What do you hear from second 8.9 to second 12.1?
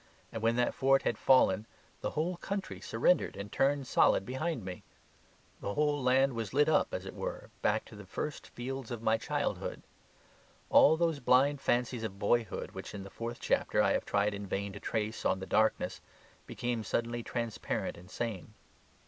my childhood. All those blind fancies